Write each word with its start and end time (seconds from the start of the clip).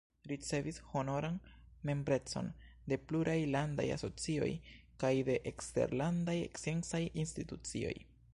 Ricevis 0.29 0.77
honoran 0.99 1.35
membrecon 1.89 2.49
de 2.93 2.97
pluraj 3.11 3.37
landaj 3.57 3.87
asocioj 3.97 4.49
kaj 5.05 5.13
de 5.29 5.37
eksterlandaj 5.53 6.37
sciencaj 6.63 7.05
institucioj. 7.27 7.97